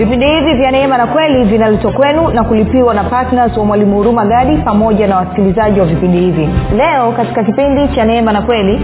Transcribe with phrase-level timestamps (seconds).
[0.00, 4.24] vipindi hivi vya neema na kweli vinaletwa kwenu na kulipiwa na ptns wa mwalimu huruma
[4.26, 6.48] gadi pamoja na wasikilizaji wa vipindi hivi.
[6.76, 8.80] Leo katika kipindi cha neema na kweli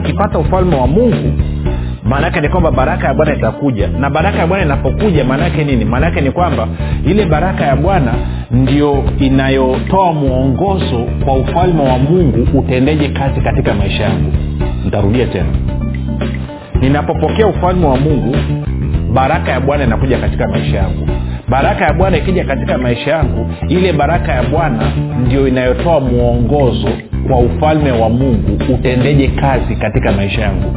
[0.00, 1.32] ukipata ufalme wa mungu
[2.04, 3.88] maana yake ni kwamba baraka ya bwana itakuja.
[3.88, 5.84] Na baraka ya bwana inapokuja maana yake nini?
[5.84, 6.68] Maana yake ni kwamba
[7.06, 8.14] ile baraka ya bwana
[8.50, 14.32] ndio inayotoa mwongozo kwa ufalme wa mungu utendeje kazi katika maisha yangu.
[14.86, 15.48] Ntarudia tena.
[16.80, 18.36] Ninapopokea ufalme wa mungu
[19.12, 21.08] baraka ya bwana inakuja katika maisha yangu.
[21.48, 24.92] Baraka ya bwana ikija katika maisha yangu ile baraka ya bwana
[25.26, 26.88] ndio inayotoa mwongozo
[27.28, 30.76] kwa ufalme wa mungu utendeje kazi katika maisha yangu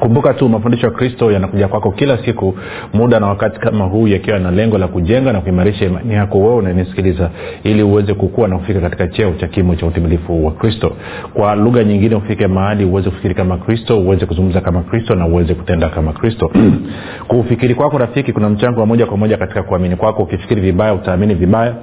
[0.00, 2.54] kumbuka tu mafundisho ya kristo yanakuja kwako kila siku
[2.94, 6.54] muda na wakati kama huu yakiwa na lengo la kujenga na kuimarisha imani yako wewe
[6.54, 7.30] unanisikiliza
[7.62, 10.92] ili uweze kukua na kufika katika cheo cha kimo cha utimilifu wa kristo.
[11.34, 15.54] Kwa lugha nyingine ufike mahali uweze kufikiri kama kristo uweze kuzungumza kama kristo na uweze
[15.54, 16.50] kutenda kama kristo.
[17.28, 20.22] Kufikiri kwako rafiki kuna mchango wa moja kwa moja katika kuamini kwako.
[20.22, 21.74] Ukifikiri vibaya utaamini vibaya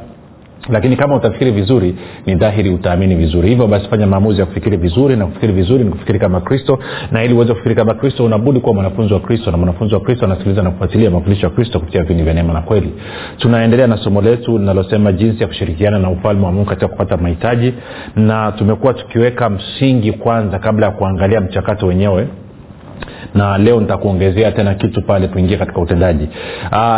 [0.69, 3.49] lakini kama utafikiri vizuri ni dhahiri utaamini vizuri.
[3.49, 6.79] Hivyo basi fanya maamuzi ya kufikiri vizuri na kufikiri vizuri ni kufikiri kama kristo.
[7.11, 9.51] Na ili uweze kufikiri kama kristo unabudi kuwa mwanafunzi wa kristo.
[9.51, 12.61] Na mwanafunzi wa kristo anasikiliza na kufuatilia mafundisho ya kristo kupitia vipindi vya neema na
[12.61, 12.93] kweli.
[13.37, 17.73] Tunaendelea na somo letu linalosema jinsi ya kushirikiana na ufalme wa mungu katika kupata mahitaji.
[18.15, 22.27] Na tumekuwa tukiweka msingi kwanza kabla ya kuangalia mchakato wenyewe
[23.35, 26.29] na leo nitakuongezea tena kitu pale tuingie katika utendaji.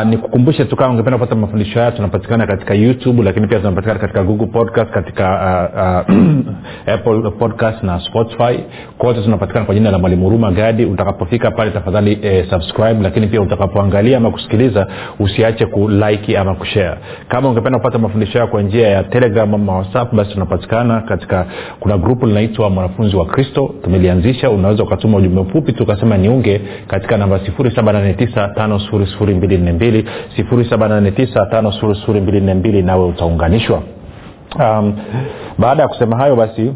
[0.06, 4.48] Nikukumbushe tu kama ungependa kupata mafundisho haya tunapatikana katika youtube lakini pia tunapatikana katika google
[4.48, 5.28] podcast katika
[6.08, 6.23] uh, uh,
[6.94, 8.60] apple podcast na spotify.
[8.98, 10.86] Kote tunapatikana kwa jina la mwalimu huruma gadi.
[10.86, 14.88] Utakapofika pale tafadhali eh, subscribe lakini pia utakapoangalia ama kusikiliza
[15.20, 16.98] usiache kuliki ama kushare
[17.28, 21.45] kama ungependa kupata mafundisho hayo kwa njia ya telegram ama whatsapp basi tunapatikana katika
[21.80, 23.76] kuna grupu linaitwa mwanafunzi wa kristo.
[23.84, 30.04] Tumelianzisha unaweza ukatuma ujumbe mfupi tukasema niunge katika namba 7895242
[30.38, 33.82] 7895242 nawe utaunganishwa.
[34.60, 34.93] Um,
[35.58, 36.73] baada ya kusema hayo basi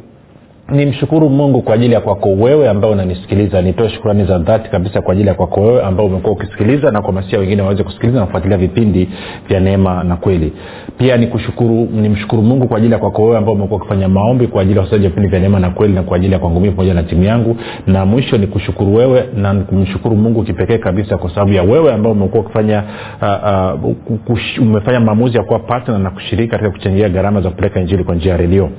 [0.72, 3.62] nimshukuru mungu kwa ajili ya kwako wewe ambao unanisikiliza.
[3.62, 7.38] Nitoe shukurani za dhati kabisa kwa ajili ya kwako wewe ambao umekuwa ukisikiliza na kuhamasisha
[7.40, 9.10] wengine waweze kusikiliza na kufuatilia vipindi
[9.48, 10.54] vya neema na kweli.
[10.98, 14.78] Pia nikushukuru nimshukuru mungu kwa ajili ya kwako wewe ambao umekuwa ukifanya maombi kwa ajili
[14.80, 17.24] ya wasaji vipindi vya neema na kweli na kwa ajili ya kwangu pamoja na timu
[17.24, 17.58] yangu.
[17.88, 22.44] Na mwisho nikushukuru wewe na kumshukuru mungu kipekee kabisa kwa sababu ya wewe ambao umekuwa
[22.44, 22.84] ukifanya
[23.22, 23.86] uh,
[24.30, 28.16] uh, umefanya maamuzi ya kuwa patna na kushiriki katika kuchangia gharama za kupeleka injili kwa
[28.16, 28.70] njia ya redio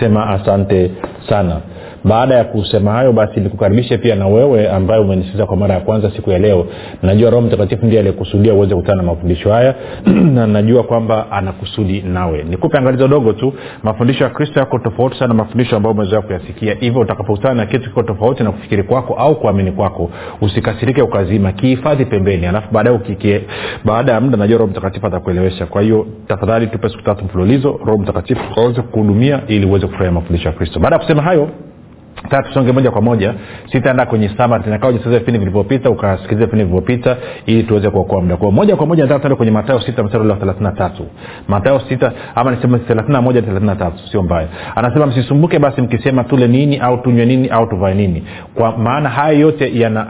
[0.00, 0.90] sema asante
[1.28, 1.60] sana
[2.04, 6.10] baada ya kusema hayo basi nikukaribishe pia na wewe ambaye umenisikiza kwa mara ya kwanza
[6.16, 6.66] siku ya leo.
[7.02, 9.74] Najua roho mtakatifu ndiye aliyekusudia uweze kukutana na mafundisho haya
[10.34, 12.44] na najua kwamba anakusudi nawe.
[12.44, 16.74] Nikupe angalizo dogo tu mafundisho ya kristo yako tofauti sana mafundisho ambayo umezoea kuyasikia.
[16.74, 20.10] Hivyo utakapokutana na kitu kiko tofauti na kufikiri kwako au kuamini kwako
[20.40, 22.98] usikasirike ukazima kihifadhi pembeni alafu baadaye
[23.84, 25.66] baada ya muda najua roho mtakatifu atakuelewesha.
[25.66, 30.48] Kwa hiyo tafadhali tupe siku tatu mfululizo roho mtakatifu aweze kuhudumia ili uweze kufurahia mafundisho
[30.48, 30.80] ya kristo.
[30.80, 31.48] Baada ya kusema hayo
[32.30, 33.34] taa tusonge moja kwa moja.
[33.72, 38.76] Sitaenda kwenye samatinakao jisikiliza vipindi vilivyopita ukasikiliza vipindi vilivyopita ili tuweze kuokoa muda kwao moja
[38.76, 41.06] kwa moja nataka tuende kwenye matayo sita mstari ule wa thelathina tatu.
[41.48, 44.48] Matayo sita ama nisema thelathina moja thelathina tatu sio mbaya.
[44.76, 48.24] Anasema msisumbuke basi mkisema tule nini au tunywe nini au tuvae nini.
[48.54, 50.06] Kwa maana hayo yote yana,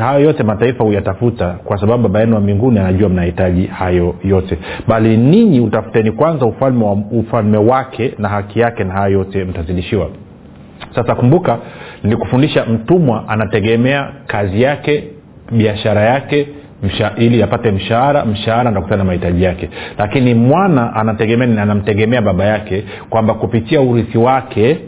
[0.00, 4.58] hayo yote mataifa huyatafuta kwa sababu baba yenu wa mbinguni anajua mnahitaji hayo yote.
[4.88, 10.08] Bali ninyi utafuteni kwanza ufalme, wa, ufalme wake na haki yake na hayo yote mtazidishiwa
[10.94, 11.58] sasa kumbuka
[12.04, 15.04] nilikufundisha mtumwa anategemea kazi yake
[15.52, 16.48] biashara yake
[16.82, 19.68] msha, ili apate mshahara mshahara ndakutana na mahitaji yake.
[19.98, 24.78] Lakini mwana anategemea anamtegemea baba yake kwamba kupitia urithi wake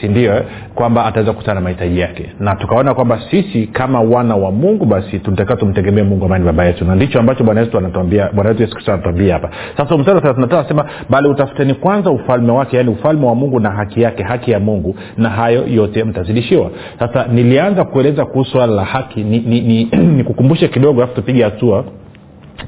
[0.00, 0.42] sindio
[0.74, 2.30] kwamba ataweza kukutana na mahitaji yake.
[2.40, 6.64] Na tukaona kwamba sisi kama wana wa mungu basi tunatakiwa tumtegemee mungu ambaye ni baba
[6.64, 6.84] yetu.
[6.84, 9.50] Na ndicho ambacho bwana yesu anatuambia bwana wetu yesu kristo anatuambia hapa.
[9.76, 13.70] Sasa mstari wa thelathini anasema bali utafuteni kwanza ufalme wake yaani ufalme wa mungu na
[13.70, 16.70] haki yake haki ya mungu na hayo yote mtazidishiwa.
[16.98, 19.20] Sasa nilianza kueleza kuhusu swala la haki.
[19.24, 21.84] Nikukumbushe ni, ni, ni kidogo alafu tupige hatua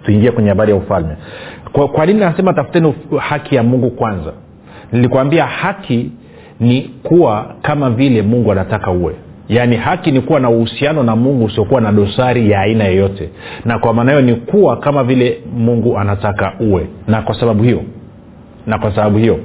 [0.05, 1.17] tuingie kwenye habari ya ufalme.
[1.73, 4.33] Kwa, kwa nini nasema tafuteni haki ya mungu kwanza?
[4.93, 6.11] Nilikwambia haki
[6.61, 9.15] ni kuwa kama vile mungu anataka uwe.
[9.49, 13.29] Yaani haki ni kuwa na uhusiano na mungu usiokuwa na dosari ya aina yoyote.
[13.65, 16.87] Na kwa maana hiyo ni kuwa kama vile mungu anataka uwe.
[17.07, 17.83] Na kwa sababu hiyo
[18.67, 19.39] na kwa sababu hiyo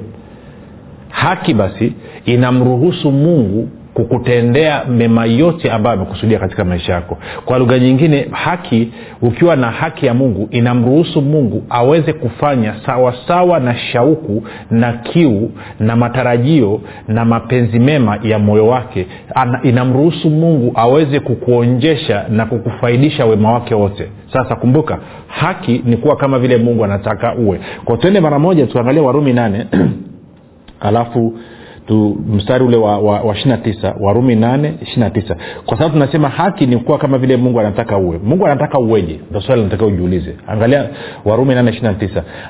[1.08, 1.92] haki basi
[2.24, 7.18] inamruhusu mungu kukutendea mema yote ambayo amekusudia katika maisha yako.
[7.44, 8.92] Kwa lugha nyingine haki
[9.22, 15.50] ukiwa na haki ya mungu inamruhusu mungu aweze kufanya sawasawa sawa na shauku na kiu
[15.80, 19.06] na matarajio na mapenzi mema ya moyo wake.
[19.34, 24.08] Ana, inamruhusu mungu aweze kukuonjesha na kukufaidisha wema wake wote.
[24.32, 27.60] Sasa kumbuka haki ni kuwa kama vile mungu anataka uwe.
[27.84, 29.66] Kwa twende mara moja tuangalie warumi nane
[30.80, 31.34] alafu
[31.86, 35.10] tu mstari ule wa, wa, wa ishirina tisa warumi nane ishirina
[35.66, 38.18] kwa sababu tunasema haki ni kuwa kama vile mungu anataka uwe.
[38.24, 39.20] Mungu anataka uweje?
[39.30, 40.36] Ndo swali nataka ujiulize.
[40.48, 40.88] Angalia
[41.24, 41.94] warumi nane ishirina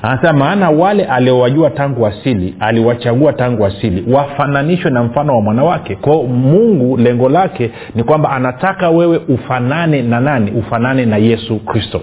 [0.01, 6.23] anasema maana wale aliowajua tangu asili aliwachagua tangu asili wafananishwe na mfano wa mwanawake kwao
[6.23, 10.51] mungu lengo lake ni kwamba anataka wewe ufanane na nani?
[10.51, 12.01] Ufanane na yesu kristo.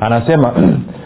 [0.00, 0.52] Anasema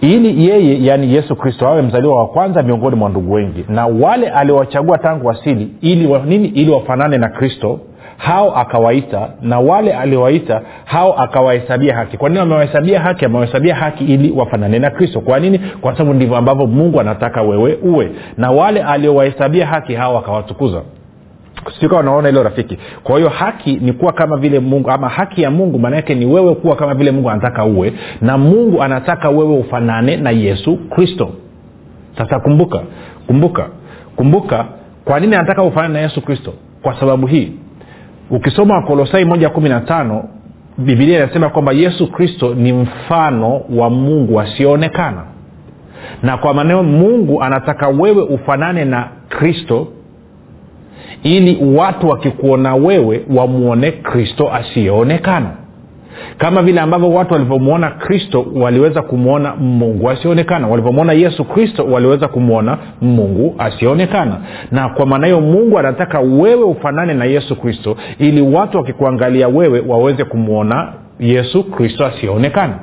[0.00, 3.64] ili yeye yaani yesu kristo awe mzaliwa wa kwanza miongoni mwa ndugu wengi.
[3.68, 6.48] Na wale aliowachagua tangu asili ili wa, nini?
[6.48, 7.80] Ili wafanane na kristo
[8.16, 12.16] hao akawaita na wale aliowaita hao akawahesabia haki.
[12.16, 13.24] Kwa nini amewahesabia haki?
[13.24, 15.20] Amewahesabia haki ili wafanane na kristo.
[15.20, 15.58] Kwa nini?
[15.80, 18.10] Kwa sababu ndivyo ambavyo mungu anataka wewe uwe.
[18.36, 20.82] Na wale aliowahesabia haki hao akawatukuza
[21.80, 22.78] sikawa unaona hilo rafiki.
[23.04, 26.54] Kwa hiyo haki ni kuwa kama vile mungu ama haki ya mungu maanaake ni wewe
[26.54, 31.30] kuwa kama vile mungu anataka uwe na mungu anataka wewe ufanane na yesu kristo.
[32.18, 32.80] Sasa kumbuka
[33.26, 33.68] kumbuka
[34.16, 34.64] kumbuka
[35.04, 36.52] kwa nini anataka ufanane na yesu kristo?
[36.82, 37.52] Kwa sababu hii.
[38.30, 40.24] Ukisoma wakolosai moja kumi na tano
[40.78, 45.22] bibilia inasema kwamba yesu kristo ni mfano wa mungu asioonekana
[46.22, 49.88] na kwa maneno mungu anataka wewe ufanane na kristo
[51.22, 55.50] ili watu wakikuona wewe wamwone kristo asiyeonekana.
[56.38, 62.78] Kama vile ambavyo watu walivyomwona kristo waliweza kumwona mungu asiyeonekana walivyomwona yesu kristo waliweza kumwona
[63.00, 64.36] mungu asiyeonekana
[64.70, 69.84] na kwa maana hiyo mungu anataka wewe ufanane na yesu kristo ili watu wakikuangalia wewe
[69.88, 72.78] waweze kumwona yesu kristo asiyeonekana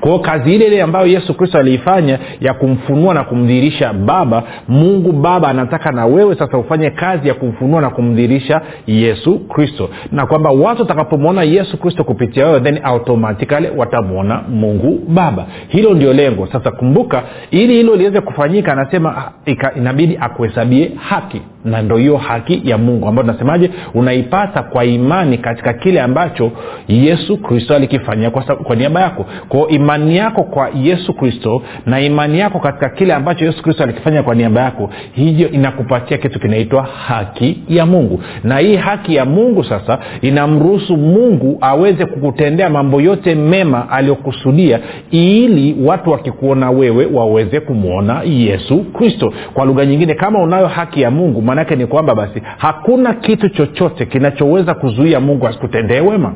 [0.00, 5.48] kwao kazi ile ile ambayo yesu kristo aliifanya ya kumfunua na kumdhihirisha baba mungu baba
[5.48, 9.90] anataka na wewe sasa ufanye kazi ya kumfunua na kumdhihirisha yesu kristo.
[10.12, 15.46] Na kwamba watu watakapomwona yesu kristo kupitia wewe then automatikali watamwona mungu baba.
[15.68, 16.46] Hilo ndio lengo.
[16.52, 19.32] Sasa kumbuka ili hilo liweze kufanyika anasema
[19.76, 23.70] inabidi akuhesabie haki na ndo hiyo haki ya mungu ambayo tunasemaje?
[23.94, 26.50] Unaipata kwa imani katika kile ambacho
[26.88, 29.26] yesu kristo alikifanyia kwa, kwa niaba yako.
[29.48, 34.22] Kwao imani yako kwa yesu kristo na imani yako katika kile ambacho yesu kristo alikifanya
[34.22, 38.20] kwa niaba yako hiyo inakupatia kitu kinaitwa haki ya mungu.
[38.44, 44.80] Na hii haki ya mungu sasa inamruhusu mungu aweze kukutendea mambo yote mema aliyokusudia
[45.10, 49.32] ili watu wakikuona wewe waweze kumwona yesu kristo.
[49.54, 54.06] Kwa lugha nyingine kama unayo haki ya mungu maanaake ni kwamba basi hakuna kitu chochote
[54.06, 56.34] kinachoweza kuzuia mungu asikutendee wema.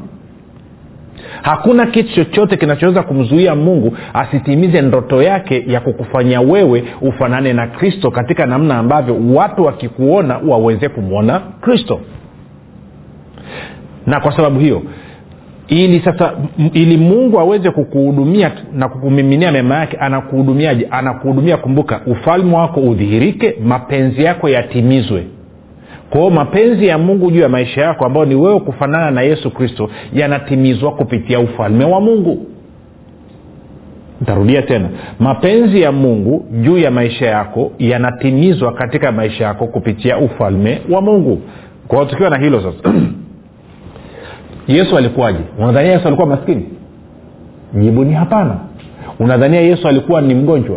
[1.42, 8.10] Hakuna kitu chochote kinachoweza kumzuia mungu asitimize ndoto yake ya kukufanya wewe ufanane na kristo
[8.10, 12.00] katika namna ambavyo watu wakikuona waweze kumwona kristo.
[14.06, 14.82] Na kwa sababu hiyo
[15.68, 16.32] ili sasa
[16.72, 20.88] ili mungu aweze kukuhudumia na kukumiminia mema yake anakuhudumiaje?
[20.90, 25.24] Anakuhudumia kumbuka ufalme wako udhihirike mapenzi yako yatimizwe.
[26.10, 29.90] Kwao mapenzi ya mungu juu ya maisha yako ambayo ni wewe kufanana na yesu kristo
[30.12, 32.46] yanatimizwa kupitia ufalme wa mungu.
[34.20, 34.88] Ntarudia tena.
[35.20, 41.40] Mapenzi ya mungu juu ya maisha yako yanatimizwa katika maisha yako kupitia ufalme wa mungu.
[41.88, 42.94] Kwao tukiwa na hilo sasa
[44.68, 45.38] yesu alikuwaje?
[45.58, 46.68] Unadhania yesu alikuwa maskini?
[47.74, 48.56] Jibu ni hapana.
[49.20, 50.76] Unadhania yesu alikuwa ni mgonjwa?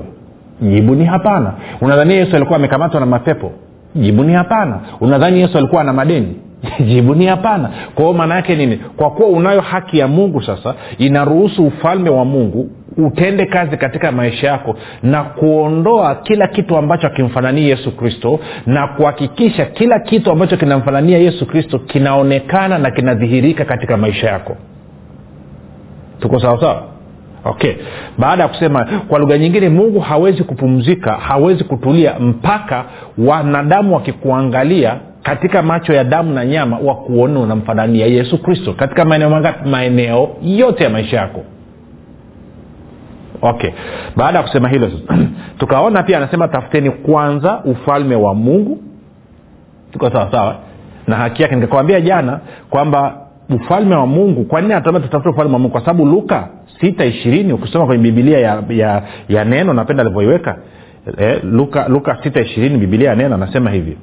[0.61, 1.53] Jibu ni hapana.
[1.81, 3.51] Unadhania yesu alikuwa amekamatwa na mapepo?
[3.95, 4.79] Jibu ni hapana.
[5.01, 6.35] Unadhani yesu alikuwa na madeni?
[6.87, 7.69] Jibu ni hapana.
[7.95, 8.77] Kwa hiyo maana yake nini?
[8.77, 14.47] Kwa kuwa unayo haki ya mungu sasa inaruhusu ufalme wa mungu utende kazi katika maisha
[14.47, 21.17] yako na kuondoa kila kitu ambacho akimfanania yesu kristo na kuhakikisha kila kitu ambacho kinamfanania
[21.17, 24.57] yesu kristo kinaonekana na kinadhihirika katika maisha yako.
[26.19, 26.83] Tuko sawasawa
[27.45, 27.73] okay.
[28.17, 32.85] Baada ya kusema kwa lugha nyingine mungu hawezi kupumzika hawezi kutulia mpaka
[33.17, 38.73] wanadamu wakikuangalia katika macho ya damu na nyama wakuone unamfanania yesu kristo.
[38.73, 39.69] Katika maeneo mangapi?
[39.69, 41.43] Maeneo yote ya maisha yako
[43.41, 43.69] okay.
[44.15, 44.91] Baada ya kusema hilo
[45.59, 48.83] tukaona pia anasema tafuteni kwanza ufalme wa mungu.
[49.91, 50.55] Tuko sawasawa
[51.07, 51.55] na haki yake.
[51.55, 52.39] Nikakwambia jana
[52.69, 53.17] kwamba
[53.49, 55.71] ufalme wa mungu kwa nini anatuambia tutafute ufalme wa mungu?
[55.71, 56.47] Kwa sababu luka
[56.81, 60.57] sita ishirini ukisoma kwenye bibilia ya, ya, ya neno napenda alivyoiweka.
[61.17, 63.97] Eh, luka luka sita ishirini bibilia neno anasema hivi.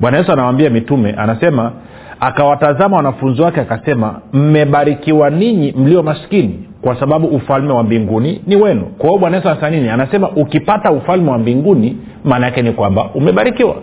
[0.00, 1.72] Bwana yesu anawambia mitume anasema
[2.20, 8.82] akawatazama wanafunzi wake akasema mmebarikiwa ninyi mlio maskini kwa sababu ufalme wa mbinguni ni wenu.
[8.98, 9.88] Kwa hiyo bwana yesu anasema nini?
[9.88, 13.74] Anasema ukipata ufalme wa mbinguni maana yake ni kwamba umebarikiwa.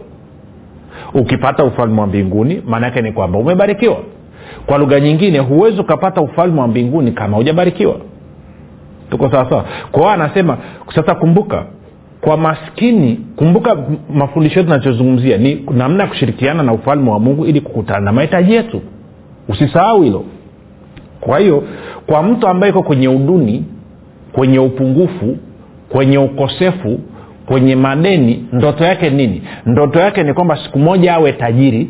[1.13, 3.98] Ukipata ufalme wa mbinguni maana yake ni kwamba umebarikiwa.
[4.65, 7.96] Kwa lugha nyingine huwezi ukapata ufalme wa mbinguni kama hujabarikiwa.
[9.10, 10.58] Tuko sawasawa kwa hiyo anasema
[10.96, 11.65] sasa kumbuka
[12.22, 13.77] kwa maskini kumbuka
[14.13, 18.53] mafundisho yetu nachozungumzia ni namna ya kushirikiana na ufalme wa mungu ili kukutana na mahitaji
[18.53, 18.82] yetu.
[19.50, 20.24] Usisahau hilo
[21.21, 21.63] kwa hiyo
[22.07, 23.65] kwa mtu ambaye iko kwenye uduni
[24.31, 25.38] kwenye upungufu
[25.89, 26.99] kwenye ukosefu
[27.45, 29.41] kwenye madeni ndoto yake nini?
[29.65, 31.89] Ndoto yake ni kwamba siku moja awe tajiri.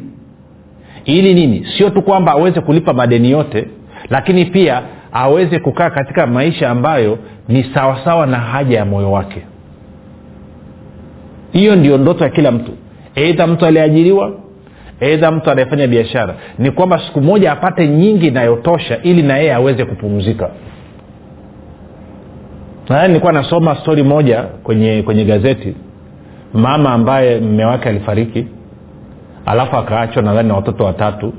[1.06, 1.68] Ili nini?
[1.78, 3.68] Sio tu kwamba aweze kulipa madeni yote
[4.10, 4.82] lakini pia
[5.12, 7.18] aweze kukaa katika maisha ambayo
[7.48, 9.42] ni sawasawa na haja ya moyo wake.
[11.52, 12.72] Hiyo ndio ndoto ya kila mtu.
[13.16, 14.32] Eidha mtu aliyeajiriwa
[15.00, 19.86] eidha mtu anayefanya biashara ni kwamba siku moja apate nyingi inayotosha ili na yeye aweze
[19.86, 20.50] kupumzika.
[22.90, 25.76] Nadhani nilikuwa nasoma stori moja kwenye kwenye gazeti.
[26.54, 28.48] Mama ambaye mme wake alifariki
[29.46, 31.34] alafu akaachwa nadhani na watoto watatu.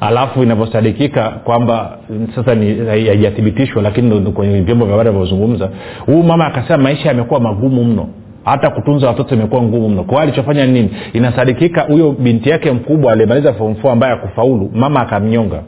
[0.00, 1.98] Alafu inavyosadikika kwamba
[2.34, 2.50] sasa
[2.90, 5.70] haijathibitishwa lakini kwenye vyombo vya habari vinavyozungumza
[6.06, 8.08] huyu mama akasema maisha yamekuwa magumu mno
[8.44, 10.04] hata kutunza watoto imekuwa ngumu mno.
[10.04, 10.90] Kwa alichofanya nini?
[11.12, 15.62] Inasadikika huyo binti yake mkubwa aliyemaliza form four ambaye akufaulu mama akamnyonga.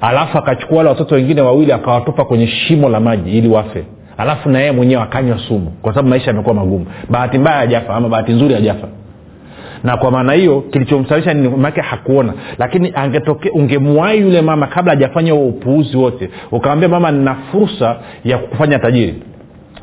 [0.00, 3.84] Alafu akachukua wale watoto wengine wawili akawatupa kwenye shimo la maji ili wafe.
[4.18, 6.86] Alafu na yeye mwenyewe akanywa sumu kwa sababu maisha yamekuwa magumu.
[7.10, 8.88] Bahati mbaya hajafa ama bahati nzuri hajafa.
[9.84, 12.32] Na kwa maana hiyo kilichomsababisha ni make hakuona.
[12.58, 18.38] Lakini angetoke ungemwahi yule mama kabla hajafanya huo upuuzi wote ukamwambia mama nina fursa ya
[18.38, 19.14] kufanya tajiri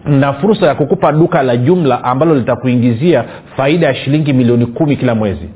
[0.06, 3.24] na fursa ya kukupa duka la jumla ambalo litakuingizia
[3.58, 5.50] faida ya shilingi milioni kumi kila mwezi.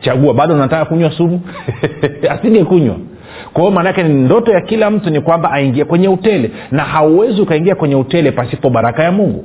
[0.00, 1.40] Chagua bado unataka kunywa sumu?
[2.30, 2.96] Asinge kunywa.
[3.52, 7.40] Kwa hiyo maanaake ni ndoto ya kila mtu ni kwamba aingie kwenye utele na hauwezi
[7.40, 9.44] ukaingia kwenye utele pasipo baraka ya mungu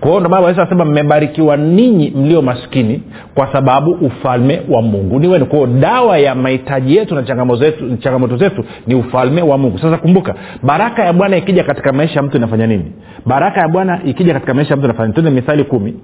[0.00, 3.02] kwa hiyo ndomana yesu anasema mmebarikiwa ninyi mlio maskini
[3.34, 5.46] kwa sababu ufalme wa mungu ni wenu.
[5.46, 9.78] Kwao dawa ya mahitaji yetu na changamoto zetu, ni ufalme wa mungu.
[9.78, 12.92] Sasa kumbuka baraka ya bwana ikija katika maisha ya mtu inafanya nini?
[13.26, 15.94] Baraka ya bwana ikija katika maisha ya mtu inafanya tuende mithali kumi.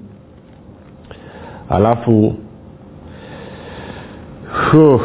[1.70, 2.34] Alafu
[4.72, 5.00] huh,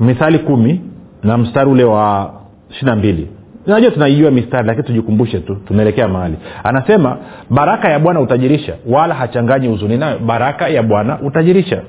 [0.00, 0.80] mithali kumi
[1.22, 2.34] na mstari ule wa
[2.70, 3.28] ishiri na mbili
[3.74, 6.34] najua tunaijua mistari lakini tujikumbushe tu tunaelekea mahali.
[6.64, 7.16] Anasema
[7.50, 10.18] baraka ya bwana utajirisha wala hachanganyi huzuni nayo.
[10.18, 11.82] Baraka ya bwana utajirisha.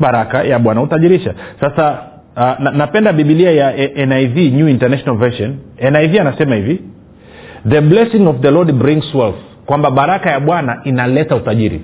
[0.00, 1.34] Baraka ya bwana utajirisha.
[1.60, 1.98] Sasa
[2.36, 5.56] uh, na, napenda bibilia ya niv new international version.
[5.92, 6.80] Niv anasema hivi
[7.68, 9.38] the blessing of the lord brings wealth.
[9.66, 11.80] Kwamba baraka ya bwana inaleta utajiri.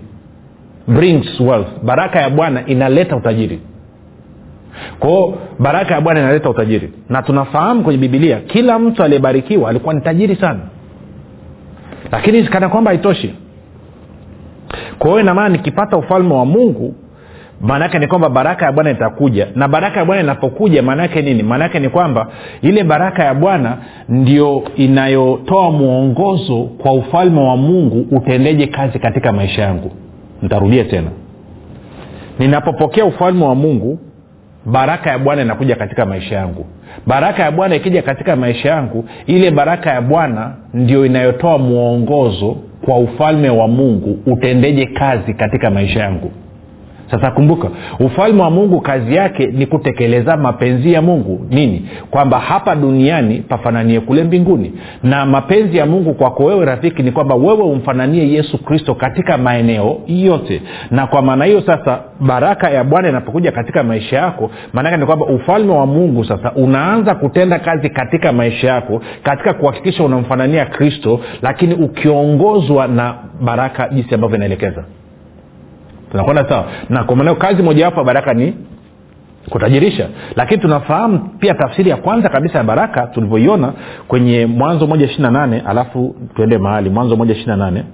[0.88, 1.68] Brings wealth.
[1.84, 3.60] Baraka ya bwana inaleta utajiri
[4.98, 6.92] kwao baraka ya bwana inaleta utajiri.
[7.08, 10.60] Na tunafahamu kwenye bibilia kila mtu aliyebarikiwa alikuwa ni tajiri sana.
[12.12, 13.34] Lakini kana kwamba haitoshi.
[14.98, 16.94] Kwa inamaana nikipata ufalme wa mungu
[17.60, 19.48] maanaake ni kwamba baraka ya bwana itakuja.
[19.54, 21.42] Na baraka ya bwana inapokuja maanaake nini?
[21.42, 22.26] Maanaake ni kwamba
[22.62, 23.76] ile baraka ya bwana
[24.08, 29.90] ndio inayotoa mwongozo kwa ufalme wa mungu utendeje kazi katika maisha yangu.
[30.42, 31.10] Ntarudia tena.
[32.38, 33.98] Ninapopokea ufalme wa mungu
[34.66, 36.66] baraka ya bwana inakuja katika maisha yangu.
[37.06, 42.98] Baraka ya bwana ikija katika maisha yangu ile baraka ya bwana ndio inayotoa mwongozo kwa
[42.98, 46.30] ufalme wa mungu utendeje kazi katika maisha yangu
[47.10, 47.68] sasa kumbuka
[48.00, 51.46] ufalme wa mungu kazi yake ni kutekeleza mapenzi ya mungu.
[51.50, 51.88] Nini?
[52.10, 54.72] Kwamba hapa duniani pafananie kule mbinguni.
[55.02, 60.00] Na mapenzi ya mungu kwako wewe rafiki ni kwamba wewe umfananie yesu kristo katika maeneo
[60.06, 60.62] yote.
[60.90, 65.26] Na kwa maana hiyo sasa baraka ya bwana inapokuja katika maisha yako maanake ni kwamba
[65.26, 71.74] ufalme wa mungu sasa unaanza kutenda kazi katika maisha yako katika kuhakikisha unamfanania kristo lakini
[71.74, 74.84] ukiongozwa na baraka jinsi ambavyo inaelekeza
[76.12, 76.64] tunakwenda sawa?
[76.88, 78.54] Na kwa maanao kazi mojawapo ya baraka ni
[79.50, 80.08] kutajirisha.
[80.36, 83.72] Lakini tunafahamu pia tafsiri ya kwanza kabisa ya baraka tulivyoiona
[84.08, 86.90] kwenye mwanzo moja ishiri na nane alafu tuende mahali.
[86.90, 87.84] Mwanzo moja ishiri na nane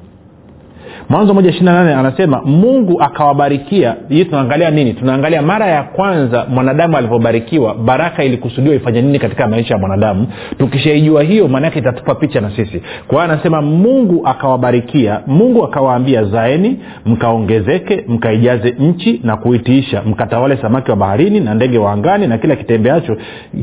[1.09, 3.97] mwanzo moja ishiri na nane anasema mungu akawabarikia.
[4.09, 4.93] Hii tunaangalia nini?
[4.95, 10.27] Tunaangalia mara ya kwanza mwanadamu alivyobarikiwa baraka ilikusudiwa ifanye nini katika maisha ya mwanadamu.
[10.59, 12.83] Tukishaijua hiyo maanaake itatupa picha na sisi.
[13.07, 15.21] Kwa hiyo anasema mungu akawabarikia.
[15.27, 20.03] Mungu akawaambia zaeni mkaongezeke mkaijaze nchi na kuitiisha.
[20.07, 23.17] Mkatawale samaki wa baharini na ndege wa angani na kila kitembeacho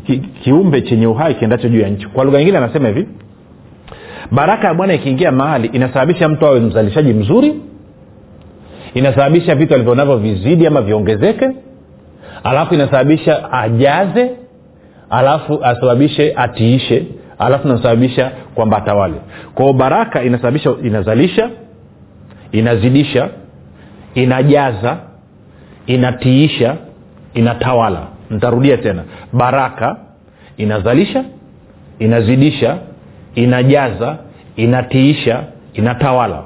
[0.08, 2.08] ki, kiumbe chenye uhai kiendacho juu ya nchi.
[2.08, 3.08] Kwa lugha nyingine anasema hivi
[4.32, 7.56] baraka ya bwana ikiingia mahali inasababisha mtu awe mzalishaji mzuri
[8.94, 11.50] inasababisha vitu alivyonavyo vizidi ama viongezeke
[12.44, 14.32] alafu inasababisha ajaze
[15.10, 17.06] alafu asababishe atiishe
[17.40, 19.14] alafu inasababisha kwamba atawale.
[19.56, 21.50] Kwao baraka inasababisha inazalisha
[22.52, 23.30] inazidisha
[24.16, 24.98] inajaza
[25.88, 26.76] inatiisha
[27.34, 28.08] inatawala.
[28.32, 29.04] Ntarudia tena.
[29.34, 29.98] Baraka
[30.58, 31.24] inazalisha
[32.00, 32.78] inazidisha
[33.36, 34.18] inajaza
[34.56, 36.44] inatiisha inatawala.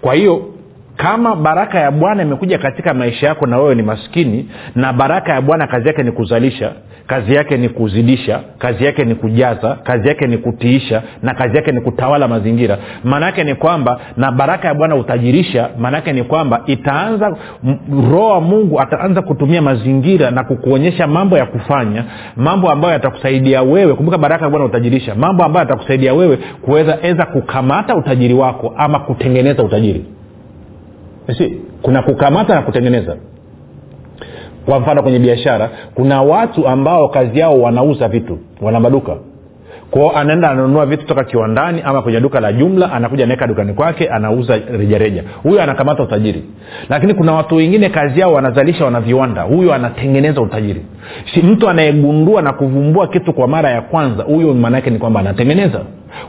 [0.00, 0.50] Kwa hiyo
[0.96, 5.40] kama baraka ya bwana imekuja katika maisha yako na wewe ni maskini na baraka ya
[5.40, 6.72] bwana kazi yake ni kuzalisha
[7.06, 11.72] kazi yake ni kuzidisha kazi yake ni kujaza kazi yake ni kutiisha na kazi yake
[11.72, 12.78] ni kutawala mazingira.
[13.04, 17.36] Maanaake ni kwamba na baraka ya bwana utajirisha maana yake ni kwamba itaanza
[18.10, 22.04] roho wa mungu ataanza kutumia mazingira na kukuonyesha mambo ya kufanya
[22.36, 23.94] mambo ambayo yatakusaidia wewe.
[23.94, 28.98] Kumbuka baraka ya bwana utajirisha mambo ambayo yatakusaidia wewe kuweza eza kukamata utajiri wako ama
[28.98, 30.04] kutengeneza utajiri.
[31.38, 33.16] Si kuna kukamata na kutengeneza
[34.66, 39.16] kwa mfano kwenye biashara kuna watu ambao kazi yao wanauza vitu wana maduka.
[39.90, 44.08] Kwao anaenda ananunua vitu toka kiwandani ama kwenye duka la jumla anakuja anaweka dukani kwake
[44.08, 45.24] anauza rejareja.
[45.42, 46.42] Huyo anakamata utajiri.
[46.88, 49.42] Lakini kuna watu wengine kazi yao wanazalisha wana viwanda.
[49.42, 50.82] Huyo anatengeneza utajiri.
[51.34, 55.80] Si mtu anayegundua na kuvumbua kitu kwa mara ya kwanza huyo maanaake ni kwamba anatengeneza.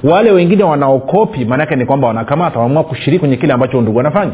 [0.03, 4.33] Wale wengine wanaokopi maanaake ni kwamba wanakamata waamua kushiriki kwenye kile ambacho ndugu anafanya.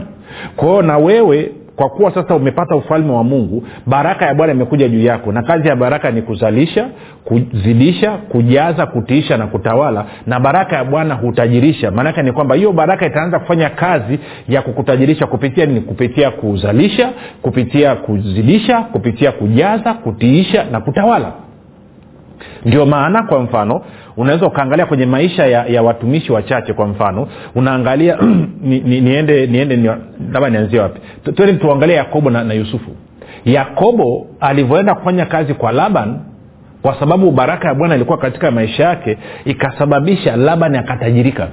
[0.55, 5.01] Kwao na wewe kwa kuwa sasa umepata ufalme wa mungu baraka ya bwana imekuja juu
[5.01, 6.87] yako na kazi ya baraka ni kuzalisha
[7.25, 11.91] kuzidisha kujaza kutiisha na kutawala na baraka ya bwana hutajirisha.
[11.91, 15.81] Maanake ni kwamba hiyo baraka itaanza kufanya kazi ya kukutajirisha kupitia nini?
[15.81, 17.09] Kupitia kuzalisha
[17.41, 21.31] kupitia kuzidisha kupitia kujaza kutiisha na kutawala
[22.65, 23.81] ndio maana kwa mfano
[24.17, 28.17] unaweza ukaangalia kwenye maisha ya, ya watumishi wachache kwa mfano unaangalia
[28.63, 29.89] ni, ni, niende niende ni,
[30.51, 31.01] nianzie wapi?
[31.35, 32.91] Twende tuangalie yakobo na, na yusufu.
[33.45, 36.19] Yakobo alivyoenda kufanya kazi kwa laban
[36.81, 41.47] kwa sababu baraka ya bwana ilikuwa katika maisha yake ikasababisha laban akatajirika.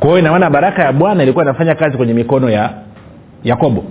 [0.00, 2.70] Kwa hiyo inamaana baraka ya bwana ilikuwa inafanya kazi kwenye mikono ya
[3.44, 3.84] yakobo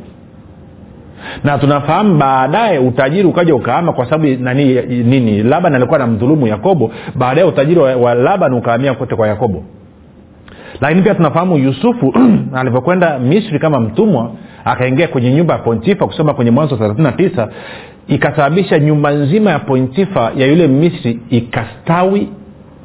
[1.43, 6.91] na tunafahamu baadaye utajiri ukaja ukaama kwa sababu nani nini laban alikuwa na mdhulumu yakobo
[7.15, 9.63] baadaye utajiri wa, wa laban ukaamia kote kwa yakobo.
[10.81, 12.13] Lakini pia tunafahamu yusufu
[12.59, 14.31] alivyokwenda misri kama mtumwa
[14.65, 17.47] akaingia kwenye nyumba ya pontifa kusoma kwenye mwanzo 39
[18.07, 22.29] ikasababisha nyumba nzima ya pontifa ya yule misri ikastawi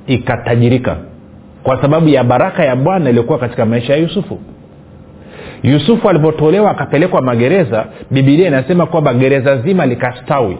[0.06, 0.96] ikatajirika
[1.62, 4.38] kwa sababu ya baraka ya bwana iliyokuwa katika maisha ya yusufu
[5.66, 10.56] yusufu alivyotolewa akapelekwa magereza bibilia inasema kwamba gereza zima likastawi.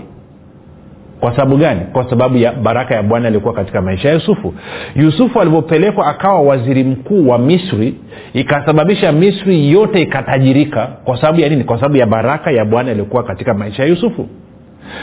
[1.21, 1.81] Kwa sababu gani?
[1.93, 4.55] Kwa sababu ya baraka ya bwana ilikuwa katika maisha ya yusufu.
[4.97, 7.95] Yusufu alivyopelekwa akawa waziri mkuu wa misri
[8.33, 10.87] ikasababisha misri yote ikatajirika.
[11.05, 11.65] Kwa sababu ya nini?
[11.65, 14.29] Kwa sababu ya baraka ya bwana ilikuwa katika maisha ya yusufu.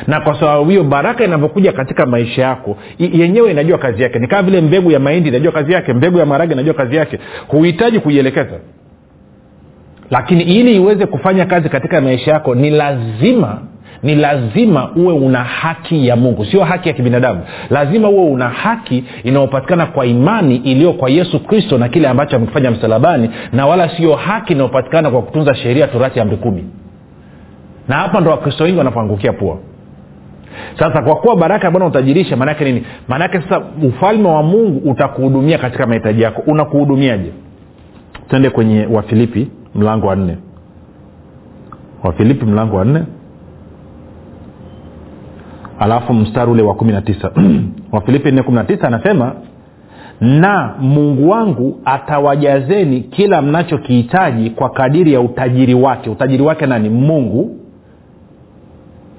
[0.07, 4.19] Na kwa sababu hiyo baraka inavyokuja katika maisha yako yenyewe inajua kazi yake.
[4.19, 5.93] Ni kama vile mbegu ya mahindi inajua kazi yake.
[5.93, 7.19] Mbegu ya maragi inajua kazi yake.
[7.47, 8.59] Huhitaji kuielekeza
[10.13, 13.57] lakini ili iweze kufanya kazi katika maisha yako ni lazima
[14.03, 16.45] ni lazima uwe una haki ya mungu.
[16.45, 17.41] Sio haki ya kibinadamu.
[17.69, 22.71] Lazima uwe una haki inayopatikana kwa imani iliyo kwa yesu kristo na kile ambacho amekifanya
[22.71, 26.65] msalabani na wala sio haki inayopatikana kwa kutunza sheria torati amri kumi.
[27.87, 29.57] Na hapa ndo wakristo wengi wanapoangukia pua.
[30.79, 32.83] Sasa kwa kuwa baraka bwana utajirisha maanaake nini?
[33.07, 36.43] Maanaake sasa ufalme wa mungu utakuhudumia katika mahitaji yako.
[36.47, 37.31] Unakuhudumiaje?
[38.29, 40.37] Twende kwenye wafilipi mlango wa nne.
[42.03, 43.03] Wafilipi mlango wa nne.
[45.79, 47.31] Alafu mstari ule wa kumi na tisa.
[47.91, 49.35] Wafilipi nne kumi na tisa anasema
[50.21, 56.09] na mungu wangu atawajazeni kila mnachokihitaji kwa kadiri ya utajiri wake.
[56.09, 56.89] Utajiri wake nani?
[56.89, 57.59] Mungu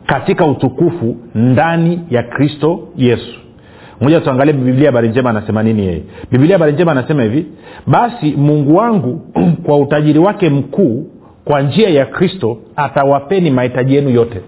[0.06, 3.43] katika utukufu ndani ya kristo yesu
[4.04, 6.02] moja tuangalie biblia habari njema anasema nini yeye.
[6.30, 7.46] Biblia habari njema anasema hivi
[7.86, 9.20] basi mungu wangu
[9.66, 11.06] kwa utajiri wake mkuu
[11.44, 14.40] kwa njia ya kristo atawapeni mahitaji yenu yote.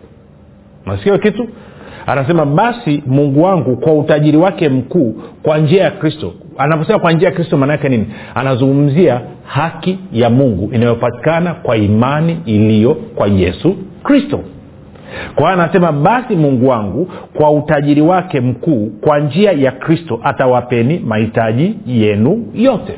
[0.86, 1.48] Nasikia kitu?
[2.06, 6.32] Anasema basi mungu wangu kwa utajiri wake mkuu kwa njia ya kristo.
[6.58, 8.06] Anaposema kwa njia ya kristo maanayake nini?
[8.34, 14.40] Anazungumzia haki ya mungu inayopatikana kwa imani iliyo kwa yesu kristo
[15.34, 20.98] kwa hiyo anasema basi mungu wangu kwa utajiri wake mkuu kwa njia ya kristo atawapeni
[20.98, 22.94] mahitaji yenu yote.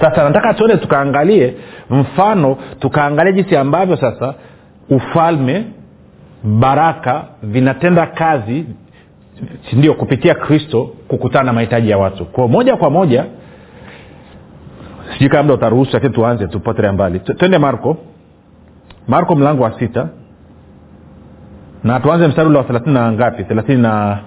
[0.00, 1.54] Sasa nataka tuende tukaangalie
[1.90, 4.34] mfano tukaangalia jinsi ambavyo sasa
[4.90, 5.64] ufalme
[6.44, 8.64] baraka vinatenda kazi
[9.72, 12.24] ndio kupitia kristo kukutana na mahitaji ya watu.
[12.24, 13.24] Kwa moja kwa moja
[15.12, 17.18] sijui kabla utaruhusu lakini tuanze tupotelea mbali.
[17.18, 17.96] Twende marko
[19.08, 20.08] marko mlango wa sita.
[21.84, 23.44] Na tuanze mstari ule wa thelathini na ngapi?
[23.44, 24.18] Thelathini na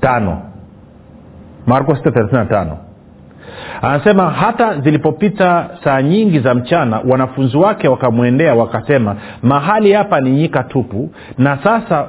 [0.00, 0.42] tano.
[1.66, 2.78] Marko sita thelathini na tano.
[3.82, 10.62] Anasema hata zilipopita saa nyingi za mchana wanafunzi wake wakamwendea wakasema mahali hapa ni nyika
[10.62, 12.08] tupu na sasa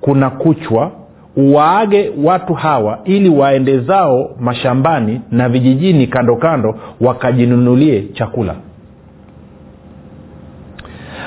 [0.00, 0.90] kuna kuchwa.
[1.36, 8.54] Waage watu hawa ili waende zao mashambani na vijijini kando kando wakajinunulie chakula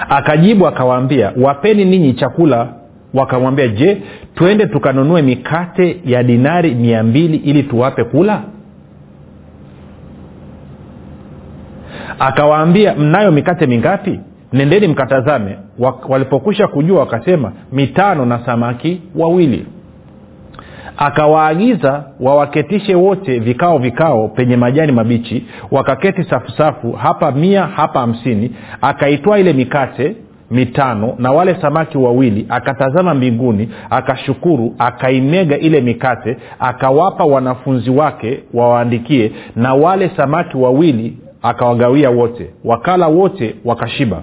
[0.09, 2.67] akajibu akawaambia wapeni ninyi chakula.
[3.13, 4.01] Wakamwambia je
[4.35, 8.41] twende tukanunue mikate ya dinari mia mbili ili tuwape kula?
[12.19, 14.19] Akawaambia mnayo mikate mingapi?
[14.53, 15.57] Nendeni mkatazame.
[16.09, 19.65] Walipokwisha kujua wakasema mitano na samaki wawili
[20.97, 28.51] akawaagiza wawaketishe wote vikao vikao penye majani mabichi wakaketi safusafu hapa mia hapa hamsini.
[28.81, 30.15] Akaitwaa ile mikate
[30.51, 39.31] mitano na wale samaki wawili akatazama mbinguni akashukuru akaimega ile mikate akawapa wanafunzi wake wawaandikie
[39.55, 42.49] na wale samaki wawili akawagawia wote.
[42.65, 44.21] Wakala wote wakashiba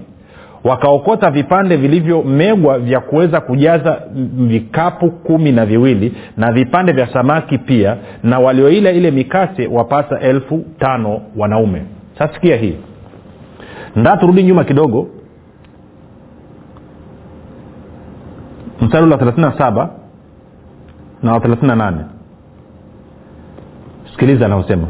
[0.64, 4.00] wakaokota vipande vilivyomegwa vya kuweza kujaza
[4.36, 10.64] vikapu kumi na viwili na vipande vya samaki pia na walioila ile mikate wapasa elfu
[10.78, 11.82] tano wanaume.
[12.18, 12.76] Sasikia hii.
[13.96, 15.08] Ndaa turudi nyuma kidogo.
[18.80, 19.88] Mstari wa 37
[21.22, 21.94] na wa 38
[24.10, 24.86] sikiliza anaosema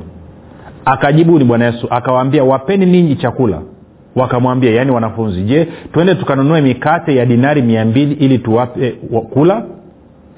[0.85, 3.63] akajibu ni bwana yesu akawaambia wapeni ninyi chakula
[4.17, 8.91] wakamwambia yaani wanafunzi je twende tukanunue mikate ya dinari mia mbili ili tuwape
[9.31, 9.63] kula?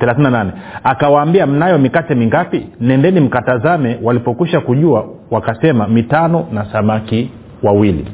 [0.00, 0.46] 38
[0.84, 2.66] akawaambia mnayo mikate mingapi?
[2.80, 3.98] Nendeni mkatazame.
[4.02, 7.30] Walipokwisha kujua wakasema mitano na samaki
[7.62, 8.06] wawili.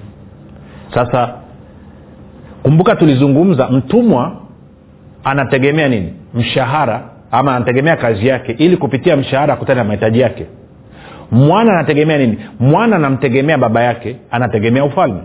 [0.94, 1.35] Sasa
[2.62, 4.33] kumbuka tulizungumza mtumwa
[5.25, 6.12] anategemea nini?
[6.35, 10.46] Mshahara ama anategemea kazi yake ili kupitia mshahara akutana na mahitaji yake.
[11.31, 12.38] Mwana anategemea nini?
[12.61, 15.20] Mwana anamtegemea baba yake anategemea ufalme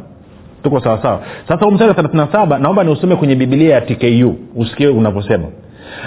[0.65, 5.45] tuko sawasawa sasa mstari wa 37 naomba niusome kwenye bibilia ya tku usikie unavyosema.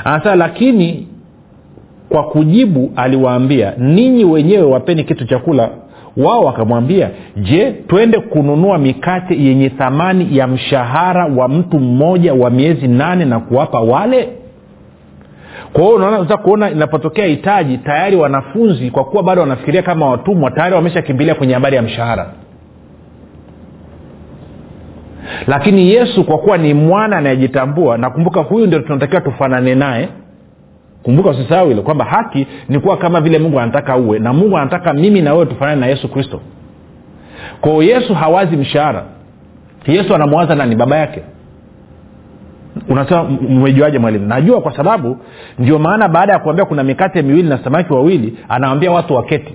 [0.04, 1.06] Anasema lakini
[2.08, 5.70] kwa kujibu aliwaambia ninyi wenyewe wapeni kitu chakula
[6.16, 12.88] wao wakamwambia je twende kununua mikate yenye thamani ya mshahara wa mtu mmoja wa miezi
[12.88, 14.28] nane na kuwapa wale?
[15.72, 20.74] Kwa hiyo unaanza kuona inapotokea hitaji tayari wanafunzi kwa kuwa bado wanafikiria kama watumwa tayari
[20.74, 22.32] wameshakimbilia kwenye habari ya mshahara
[25.46, 30.08] lakini yesu kwa kuwa ni mwana anayejitambua nakumbuka huyu ndio tunatakiwa tufanane naye.
[31.02, 34.92] Kumbuka usisahau hilo kwamba haki ni kuwa kama vile mungu anataka uwe na mungu anataka
[34.92, 36.40] mimi na wewe tufanane na yesu kristo.
[37.60, 39.04] Kwao yesu hawazi mshahara.
[39.86, 40.76] Yesu anamwaza nani?
[40.76, 41.22] Baba yake.
[42.88, 44.26] Unasema umejuaje mwalimu?
[44.26, 45.16] Najua kwa sababu
[45.58, 49.54] ndio maana baada ya kuambia kuna mikate miwili na samaki wawili anawambia watu waketi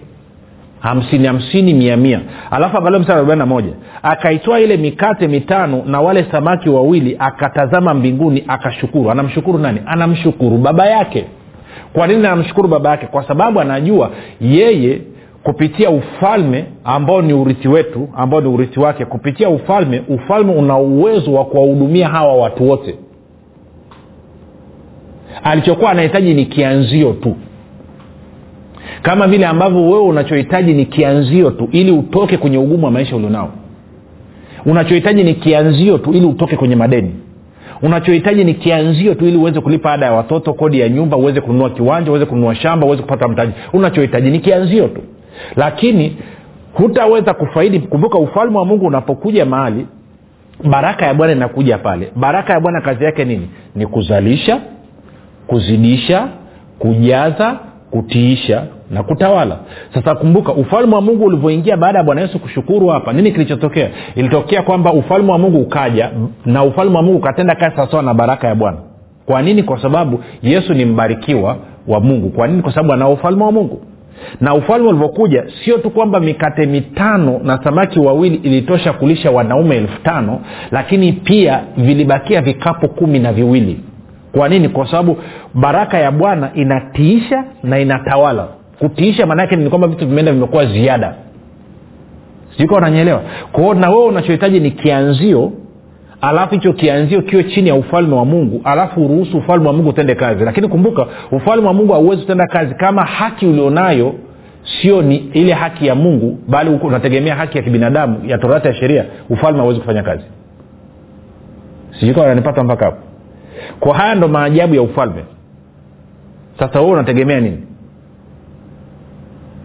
[0.83, 2.21] hamsini hamsini mia mia.
[2.51, 3.73] Alafu angalia mstari arobaini na moja.
[4.03, 9.11] Akaitoa ile mikate mitano na wale samaki wawili akatazama mbinguni akashukuru.
[9.11, 9.81] Anamshukuru nani?
[9.85, 11.25] Anamshukuru baba yake.
[11.93, 13.05] Kwa nini anamshukuru baba yake?
[13.07, 15.01] Kwa sababu anajua yeye
[15.43, 21.33] kupitia ufalme ambao ni urithi wetu ambao ni urithi wake kupitia ufalme ufalme una uwezo
[21.33, 22.95] wa kuwahudumia hawa watu wote.
[25.43, 27.35] Alichokuwa anahitaji ni kianzio tu
[29.03, 33.49] kama vile ambavyo wewe unachohitaji ni kianzio tu ili utoke kwenye ugumu wa maisha ulionao.
[34.65, 37.15] Unachohitaji ni kianzio tu ili utoke kwenye madeni.
[37.81, 41.69] Unachohitaji ni kianzio tu ili uweze kulipa ada ya watoto kodi ya nyumba uweze kununua
[41.69, 43.51] kiwanja uweze kununua shamba uweze kupata mtaji.
[43.73, 45.01] Unachohitaji ni kianzio tu.
[45.55, 46.17] Lakini
[46.73, 47.79] hutaweza kufaidi.
[47.79, 49.87] Kumbuka ufalme wa mungu unapokuja mahali
[50.63, 52.11] baraka ya bwana inakuja pale.
[52.15, 53.47] Baraka ya bwana kazi yake nini?
[53.75, 54.59] Ni kuzalisha
[55.47, 56.27] kuzidisha
[56.79, 57.59] kujaza
[57.91, 58.63] kutiisha
[58.93, 59.57] na kutawala.
[59.93, 63.89] Sasa kumbuka ufalme wa mungu ulivyoingia baada ya bwana yesu kushukuru hapa nini kilichotokea?
[64.15, 66.09] Ilitokea kwamba ufalme wa mungu ukaja
[66.45, 68.77] na ufalme wa mungu ukatenda kazi sawasawa na baraka ya bwana.
[69.25, 69.63] Kwa nini?
[69.63, 72.29] Kwa sababu yesu ni mbarikiwa wa mungu.
[72.29, 72.61] Kwa nini?
[72.61, 73.81] Kwa sababu anao ufalme wa mungu.
[74.41, 80.01] Na ufalme ulivyokuja sio tu kwamba mikate mitano na samaki wawili ilitosha kulisha wanaume elfu
[80.01, 80.39] tano
[80.71, 83.79] lakini pia vilibakia vikapu kumi na viwili.
[84.31, 84.69] Kwa nini?
[84.69, 85.17] Kwa sababu
[85.53, 88.47] baraka ya bwana inatiisha na inatawala
[88.89, 91.15] kutiisha maanaake ni kwamba vitu vimeenda vimekuwa ziada.
[92.57, 95.51] Sijuka unanyelewa kwao na wewe unachohitaji ni kianzio
[96.21, 100.15] alafu hicho kianzio kiwe chini ya ufalme wa mungu alafu uruhusu ufalme wa mungu utende
[100.15, 100.43] kazi.
[100.43, 104.15] Lakini kumbuka ufalme wa mungu hauwezi kutenda kazi kama haki ulionayo
[104.81, 109.05] sio ni ile haki ya mungu bali unategemea haki ya kibinadamu ya torati ya sheria
[109.29, 110.23] ufalme hauwezi kufanya kazi.
[111.99, 112.97] Sijui kama nanipata mpaka hapo.
[113.79, 115.23] Kwa haya ndo maajabu ya ufalme.
[116.59, 117.57] Sasa wewe unategemea nini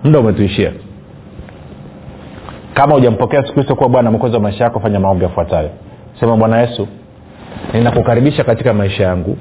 [0.04, 0.72] muda umetuishia.
[2.74, 5.70] Kama hujampokea siku kristo kuwa bwana mwokozi wa maisha yako fanya maombi yafuatayo.
[6.20, 6.88] Sema bwana yesu
[7.74, 9.36] ninakukaribisha katika maisha yangu.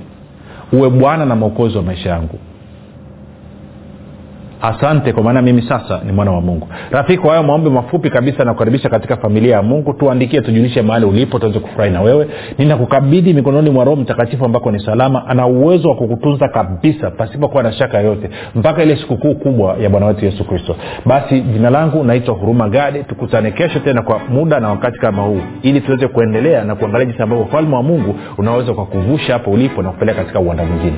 [0.74, 2.39] Uwe bwana na mwokozi wa maisha yangu
[4.62, 6.67] asante kwa maana mimi sasa ni mwana wa mungu.
[6.91, 11.39] Rafiki kwa hayo maombi mafupi kabisa nakukaribisha katika familia ya mungu tuandikie tujulishe mahali ulipo
[11.39, 12.28] tuweze kufurahi na wewe.
[12.58, 15.28] Ninakukabidhi mikononi mwa roho mtakatifu ambako ni salama.
[15.28, 20.06] Ana uwezo wa kukutunza kabisa pasipokuwa na shaka yoyote mpaka ile sikukuu kubwa ya bwana
[20.06, 20.76] wetu yesu kristo.
[21.06, 25.41] Basi jina langu naitwa huruma gade tukutane kesho tena kwa muda na wakati kama huu
[25.62, 29.89] ili tuweze kuendelea na kuangalia jinsi ambavyo ufalme wa mungu unaweza ukakuvusha hapo ulipo na
[29.89, 30.98] kupeleka katika uwanda mwingine